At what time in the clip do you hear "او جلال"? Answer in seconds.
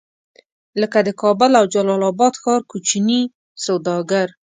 1.59-2.01